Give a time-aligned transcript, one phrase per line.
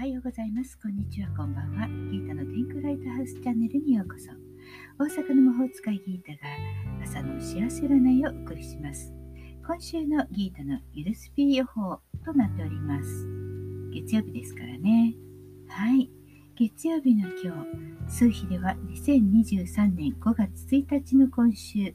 [0.00, 0.78] はようございます。
[0.78, 1.86] こんにちは、こんばんは。
[2.10, 4.30] ギータの天空ライトハウスチャンネルにようこそ。
[4.98, 9.12] 大阪の魔法使いギータが朝の幸せ占いをお送りします。
[9.62, 13.28] 今週のギータのゆるスピー予報となっております。
[13.92, 15.14] 月曜日ですからね。
[15.68, 16.10] はい。
[16.56, 17.62] 月曜日の今
[18.08, 21.94] 日、数比では2023年5月1日の今週、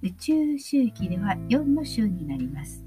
[0.00, 2.84] 宇宙周期では4の週になります。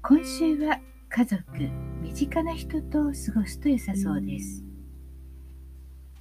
[0.00, 0.80] 今週は
[1.12, 1.42] 家族、
[2.02, 3.12] 身近な人と過ご
[3.44, 4.64] すと良さそうです。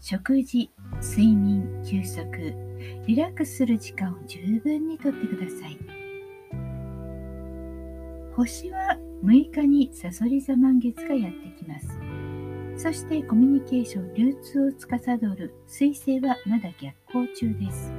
[0.02, 2.26] 食事、睡眠、休息、
[3.06, 5.78] リラックスする時間を十分にとってください。
[8.36, 11.88] 星は6日にさそり座満月がやってきます。
[12.76, 17.94] そしてコミュニケーション、流通を司る水星はまだ逆行中です。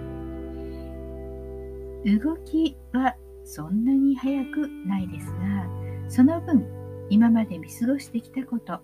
[2.20, 3.14] 動きは
[3.44, 5.68] そんなに早くないですが、
[6.08, 6.79] その分
[7.10, 8.80] 今まで見過ごしてきたこと、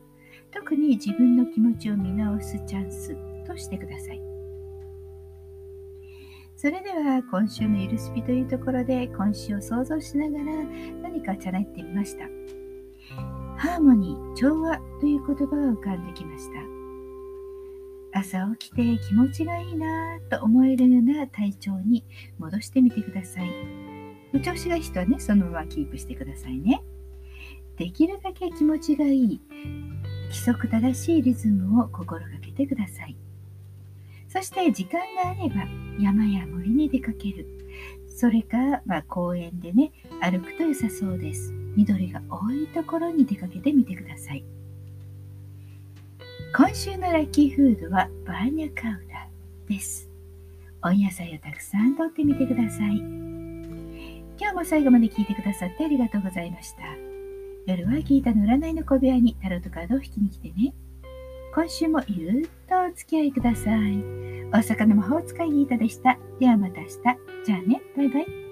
[0.52, 4.20] 特に自分の気持ちを見直すチャンスとしてください。
[6.56, 10.44] それでは今週のゆるスピというところで今週を想像しながら
[11.02, 12.24] 何かチャレンジてみました。
[13.56, 18.18] ハーモニー、調和という言葉が浮かんできました。
[18.18, 22.02] 朝起きて気持ちがいいなぁと思えるような体調に
[22.38, 23.50] 戻してみてください。
[24.34, 26.82] お調子がいい人はね、そのままキープしてくださいね。
[27.76, 29.40] できるだけ気持ちがいい
[30.28, 33.16] 規則正しいリズムを心がけてください。
[34.28, 35.66] そして時間があれば
[35.98, 37.46] 山や森に出かける。
[38.08, 41.52] それか、まあ、公園でね歩くと良さそうです。
[41.76, 44.44] 緑が多いところに出かけてみてください。
[46.56, 49.28] 今週のラッキーフードはバーニャカウダ
[49.68, 50.08] です。
[50.82, 52.96] 温野菜をたくさんとってみてください。
[54.38, 56.82] 今日も最後まで聞いてくださってありがとうございました。
[57.66, 60.72] 夜は聞いたの占いの小部屋にタロットカードを引きに来てね。
[61.52, 63.98] 今週もゆるっとお付き合いください。
[64.52, 66.16] 大阪の魔法使いギータでした。
[66.38, 66.92] ではまた明日。
[67.44, 67.82] じゃあね。
[67.96, 68.45] バイバイ。